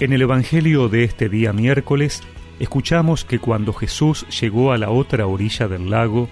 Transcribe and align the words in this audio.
En 0.00 0.12
el 0.12 0.22
Evangelio 0.22 0.88
de 0.88 1.02
este 1.02 1.28
día 1.28 1.52
miércoles, 1.52 2.22
escuchamos 2.60 3.24
que 3.24 3.40
cuando 3.40 3.72
Jesús 3.72 4.26
llegó 4.40 4.70
a 4.70 4.78
la 4.78 4.90
otra 4.90 5.26
orilla 5.26 5.66
del 5.66 5.90
lago, 5.90 6.28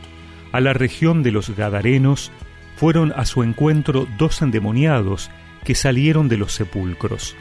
a 0.52 0.60
la 0.60 0.72
región 0.72 1.24
de 1.24 1.32
los 1.32 1.50
Gadarenos, 1.50 2.30
fueron 2.76 3.12
a 3.16 3.24
su 3.24 3.42
encuentro 3.42 4.06
dos 4.18 4.40
endemoniados 4.40 5.32
que 5.64 5.74
salieron 5.74 6.28
de 6.28 6.36
los 6.36 6.52
sepulcros. 6.52 7.34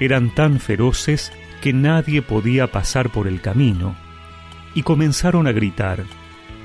Eran 0.00 0.34
tan 0.34 0.58
feroces 0.58 1.32
que 1.60 1.72
nadie 1.72 2.20
podía 2.20 2.72
pasar 2.72 3.10
por 3.10 3.28
el 3.28 3.40
camino, 3.40 3.94
y 4.74 4.82
comenzaron 4.82 5.46
a 5.46 5.52
gritar, 5.52 6.02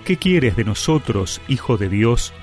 ¿Qué 0.04 0.18
quieres 0.18 0.56
de 0.56 0.64
nosotros, 0.64 1.42
Hijo 1.48 1.78
de 1.78 1.90
Dios? 1.90 2.34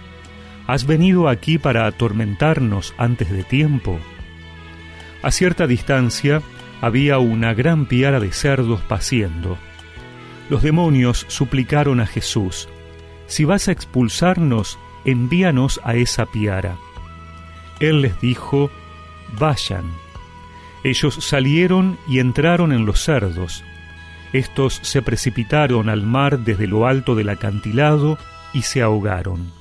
¿Has 0.69 0.87
venido 0.87 1.29
aquí 1.29 1.58
para 1.58 1.86
atormentarnos 1.86 2.94
antes 2.99 3.32
de 3.32 3.43
tiempo? 3.43 3.99
A 5.23 5.31
cierta 5.31 5.67
distancia 5.67 6.43
había 6.81 7.19
una 7.19 7.53
gran 7.53 7.87
piara 7.87 8.21
de 8.21 8.33
cerdos 8.33 8.81
paciendo. 8.83 9.59
Los 10.49 10.63
demonios 10.63 11.27
suplicaron 11.29 12.01
a 12.01 12.07
Jesús, 12.07 12.69
Si 13.27 13.45
vas 13.45 13.69
a 13.69 13.73
expulsarnos, 13.73 14.79
envíanos 15.05 15.81
a 15.85 15.95
esa 15.95 16.27
piara. 16.27 16.77
Él 17.81 18.03
les 18.03 18.21
dijo, 18.21 18.71
Vayan. 19.39 19.85
Ellos 20.83 21.15
salieron 21.21 21.99
y 22.09 22.18
entraron 22.18 22.73
en 22.73 22.87
los 22.87 23.01
cerdos. 23.05 23.63
Estos 24.32 24.81
se 24.82 25.03
precipitaron 25.03 25.89
al 25.89 26.03
mar 26.03 26.39
desde 26.41 26.67
lo 26.67 26.87
alto 26.87 27.15
del 27.15 27.29
acantilado 27.29 28.18
y 28.53 28.63
se 28.63 28.81
ahogaron. 28.81 29.60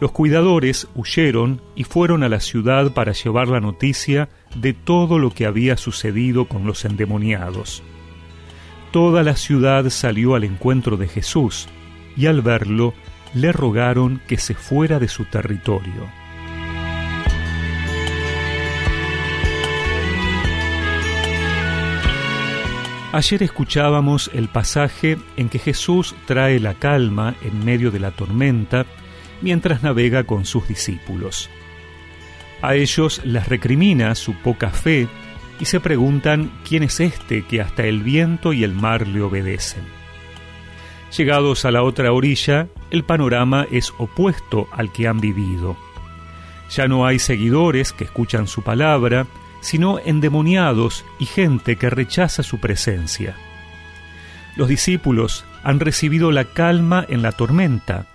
Los 0.00 0.10
cuidadores 0.10 0.88
huyeron 0.94 1.60
y 1.76 1.84
fueron 1.84 2.22
a 2.24 2.28
la 2.28 2.40
ciudad 2.40 2.92
para 2.92 3.12
llevar 3.12 3.48
la 3.48 3.60
noticia 3.60 4.28
de 4.56 4.72
todo 4.72 5.18
lo 5.18 5.30
que 5.30 5.46
había 5.46 5.76
sucedido 5.76 6.46
con 6.46 6.66
los 6.66 6.84
endemoniados. 6.84 7.82
Toda 8.90 9.22
la 9.22 9.36
ciudad 9.36 9.88
salió 9.90 10.34
al 10.34 10.44
encuentro 10.44 10.96
de 10.96 11.08
Jesús, 11.08 11.68
y 12.16 12.26
al 12.26 12.42
verlo 12.42 12.94
le 13.34 13.52
rogaron 13.52 14.20
que 14.28 14.38
se 14.38 14.54
fuera 14.54 14.98
de 14.98 15.08
su 15.08 15.24
territorio. 15.24 16.08
Ayer 23.12 23.44
escuchábamos 23.44 24.28
el 24.34 24.48
pasaje 24.48 25.18
en 25.36 25.48
que 25.48 25.60
Jesús 25.60 26.16
trae 26.26 26.58
la 26.58 26.74
calma 26.74 27.36
en 27.42 27.64
medio 27.64 27.92
de 27.92 28.00
la 28.00 28.10
tormenta 28.10 28.86
mientras 29.40 29.82
navega 29.82 30.24
con 30.24 30.44
sus 30.44 30.68
discípulos. 30.68 31.50
A 32.62 32.74
ellos 32.74 33.20
les 33.24 33.48
recrimina 33.48 34.14
su 34.14 34.34
poca 34.34 34.70
fe 34.70 35.08
y 35.60 35.66
se 35.66 35.80
preguntan 35.80 36.50
quién 36.66 36.82
es 36.82 37.00
este 37.00 37.44
que 37.44 37.60
hasta 37.60 37.84
el 37.84 38.02
viento 38.02 38.52
y 38.52 38.64
el 38.64 38.72
mar 38.72 39.06
le 39.06 39.20
obedecen. 39.20 39.84
Llegados 41.16 41.64
a 41.64 41.70
la 41.70 41.82
otra 41.82 42.12
orilla, 42.12 42.68
el 42.90 43.04
panorama 43.04 43.66
es 43.70 43.92
opuesto 43.98 44.68
al 44.72 44.92
que 44.92 45.06
han 45.06 45.20
vivido. 45.20 45.76
Ya 46.70 46.88
no 46.88 47.06
hay 47.06 47.18
seguidores 47.18 47.92
que 47.92 48.04
escuchan 48.04 48.48
su 48.48 48.62
palabra, 48.62 49.26
sino 49.60 49.98
endemoniados 49.98 51.04
y 51.18 51.26
gente 51.26 51.76
que 51.76 51.88
rechaza 51.88 52.42
su 52.42 52.58
presencia. 52.58 53.36
Los 54.56 54.68
discípulos 54.68 55.44
han 55.62 55.80
recibido 55.80 56.32
la 56.32 56.44
calma 56.44 57.04
en 57.08 57.22
la 57.22 57.32
tormenta, 57.32 58.06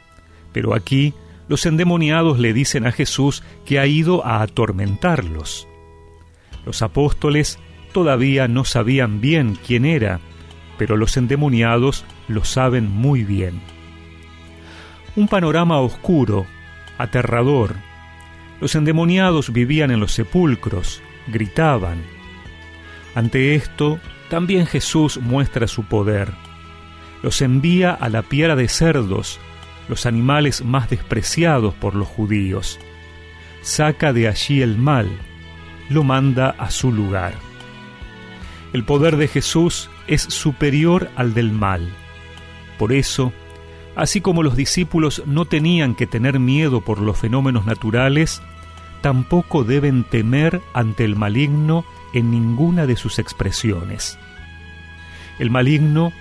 pero 0.54 0.74
aquí 0.74 1.14
los 1.48 1.66
endemoniados 1.66 2.40
le 2.40 2.54
dicen 2.54 2.86
a 2.86 2.92
Jesús 2.92 3.44
que 3.66 3.80
ha 3.80 3.88
ido 3.88 4.26
a 4.26 4.42
atormentarlos. 4.42 5.68
Los 6.66 6.82
apóstoles 6.82 7.60
todavía 7.92 8.48
no 8.48 8.66
sabían 8.66 9.20
bien 9.20 9.58
quién 9.66 9.86
era, 9.86 10.20
pero 10.78 10.96
los 10.96 11.18
endemoniados 11.18 12.06
lo 12.28 12.46
saben 12.46 12.90
muy 12.90 13.24
bien. 13.24 13.62
Un 15.16 15.28
panorama 15.28 15.80
oscuro, 15.80 16.46
aterrador. 16.98 17.76
Los 18.62 18.76
endemoniados 18.76 19.52
vivían 19.52 19.90
en 19.90 20.00
los 20.00 20.12
sepulcros, 20.12 21.02
gritaban. 21.28 22.04
Ante 23.16 23.56
esto, 23.56 24.00
también 24.30 24.68
Jesús 24.68 25.20
muestra 25.20 25.68
su 25.68 25.84
poder. 25.84 26.32
Los 27.24 27.42
envía 27.42 27.92
a 27.92 28.08
la 28.10 28.22
piara 28.22 28.56
de 28.56 28.68
cerdos, 28.68 29.40
los 29.90 30.06
animales 30.06 30.64
más 30.64 30.90
despreciados 30.90 31.74
por 31.74 31.96
los 31.96 32.08
judíos. 32.08 32.80
Saca 33.62 34.14
de 34.14 34.30
allí 34.30 34.62
el 34.62 34.78
mal, 34.78 35.10
lo 35.90 36.04
manda 36.04 36.52
a 36.52 36.70
su 36.70 36.94
lugar. 36.94 37.34
El 38.72 38.86
poder 38.86 39.18
de 39.18 39.28
Jesús 39.28 39.90
es 40.08 40.22
superior 40.22 41.10
al 41.16 41.34
del 41.34 41.52
mal. 41.52 41.90
Por 42.78 42.94
eso, 42.94 43.34
así 43.96 44.22
como 44.22 44.44
los 44.44 44.56
discípulos 44.56 45.24
no 45.26 45.46
tenían 45.46 45.96
que 45.96 46.08
tener 46.08 46.40
miedo 46.40 46.82
por 46.82 47.02
los 47.02 47.18
fenómenos 47.18 47.66
naturales, 47.66 48.42
tampoco 49.02 49.64
deben 49.64 50.04
temer 50.04 50.62
ante 50.74 51.04
el 51.04 51.16
maligno 51.16 51.84
en 52.14 52.32
ninguna 52.32 52.86
de 52.86 52.96
sus 52.96 53.18
expresiones. 53.18 54.20
El 55.40 55.50
maligno 55.50 56.14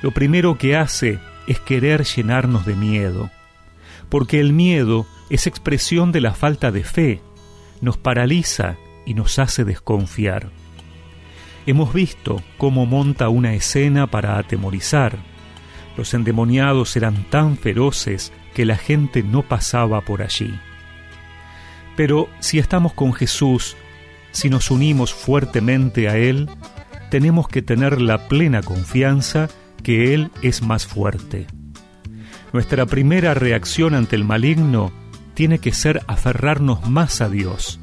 lo 0.00 0.10
primero 0.12 0.56
que 0.56 0.76
hace 0.76 1.18
es 1.50 1.58
querer 1.58 2.04
llenarnos 2.04 2.64
de 2.64 2.76
miedo, 2.76 3.28
porque 4.08 4.38
el 4.38 4.52
miedo 4.52 5.04
es 5.30 5.48
expresión 5.48 6.12
de 6.12 6.20
la 6.20 6.32
falta 6.32 6.70
de 6.70 6.84
fe, 6.84 7.20
nos 7.80 7.96
paraliza 7.96 8.76
y 9.04 9.14
nos 9.14 9.40
hace 9.40 9.64
desconfiar. 9.64 10.52
Hemos 11.66 11.92
visto 11.92 12.40
cómo 12.56 12.86
monta 12.86 13.28
una 13.30 13.52
escena 13.54 14.06
para 14.06 14.38
atemorizar. 14.38 15.18
Los 15.96 16.14
endemoniados 16.14 16.94
eran 16.94 17.28
tan 17.30 17.56
feroces 17.56 18.32
que 18.54 18.64
la 18.64 18.76
gente 18.76 19.24
no 19.24 19.42
pasaba 19.42 20.02
por 20.02 20.22
allí. 20.22 20.54
Pero 21.96 22.28
si 22.38 22.60
estamos 22.60 22.92
con 22.92 23.12
Jesús, 23.12 23.76
si 24.30 24.50
nos 24.50 24.70
unimos 24.70 25.12
fuertemente 25.12 26.08
a 26.08 26.16
Él, 26.16 26.48
tenemos 27.10 27.48
que 27.48 27.60
tener 27.60 28.00
la 28.00 28.28
plena 28.28 28.62
confianza 28.62 29.48
que 29.80 30.14
Él 30.14 30.30
es 30.42 30.62
más 30.62 30.86
fuerte. 30.86 31.46
Nuestra 32.52 32.86
primera 32.86 33.34
reacción 33.34 33.94
ante 33.94 34.16
el 34.16 34.24
maligno 34.24 34.92
tiene 35.34 35.58
que 35.58 35.72
ser 35.72 36.02
aferrarnos 36.06 36.88
más 36.88 37.20
a 37.20 37.28
Dios. 37.28 37.80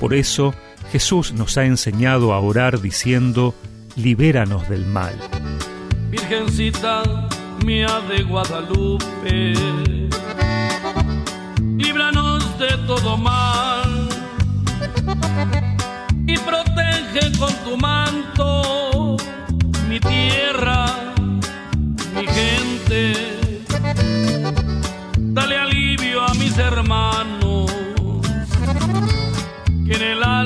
Por 0.00 0.14
eso 0.14 0.54
Jesús 0.90 1.32
nos 1.32 1.56
ha 1.58 1.64
enseñado 1.64 2.32
a 2.32 2.40
orar 2.40 2.80
diciendo, 2.80 3.54
libéranos 3.96 4.68
del 4.68 4.86
mal. 4.86 5.14
Virgencita 6.10 7.02
mía 7.64 8.00
de 8.08 8.22
Guadalupe, 8.24 9.54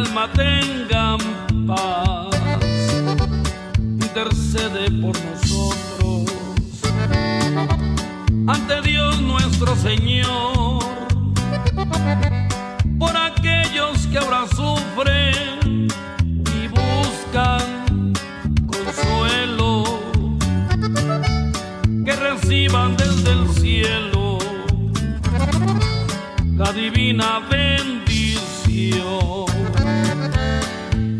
alma 0.07 0.29
tengan 0.33 1.19
paz. 1.67 2.37
Intercede 3.79 4.91
por 5.01 5.17
nosotros 5.25 6.33
ante 8.49 8.81
Dios 8.83 9.21
nuestro 9.21 9.75
Señor, 9.77 10.85
por 12.99 13.17
aquellos 13.17 14.07
que 14.07 14.19
ahora 14.19 14.47
sufren 14.49 15.89
y 16.55 16.69
buscan 16.69 17.77
reciban 22.17 22.97
desde 22.97 23.33
el 23.33 23.49
cielo 23.49 24.39
la 26.57 26.73
divina 26.73 27.41
bendición. 27.41 27.66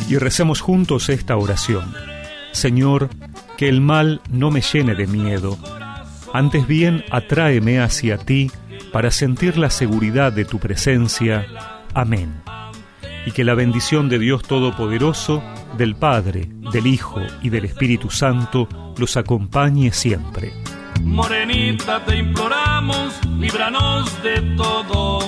Y 0.09 0.19
recemos 0.19 0.61
juntos 0.61 1.09
esta 1.09 1.37
oración. 1.37 1.93
Señor, 2.53 3.11
que 3.57 3.69
el 3.69 3.81
mal 3.81 4.21
no 4.31 4.51
me 4.51 4.61
llene 4.61 4.95
de 4.95 5.07
miedo, 5.07 5.59
antes 6.33 6.67
bien 6.67 7.05
atráeme 7.11 7.81
hacia 7.81 8.19
ti 8.19 8.51
para 8.93 9.11
sentir 9.11 9.59
la 9.59 9.71
seguridad 9.71 10.33
de 10.33 10.45
tu 10.45 10.59
presencia. 10.59 11.47
Amén. 11.95 12.43
Y 13.27 13.33
que 13.33 13.45
la 13.45 13.55
bendición 13.55 14.09
de 14.09 14.19
Dios 14.19 14.43
Todopoderoso, 14.43 15.43
del 15.77 15.97
Padre, 15.97 16.49
del 16.73 16.87
Hijo 16.87 17.21
y 17.43 17.51
del 17.51 17.65
Espíritu 17.65 18.11
Santo 18.11 18.69
los 18.97 19.17
acompañe 19.17 19.93
siempre. 19.93 20.53
Morenita, 21.03 22.05
te 22.05 22.17
imploramos, 22.17 23.19
líbranos 23.39 24.23
de 24.23 24.41
todo 24.57 25.21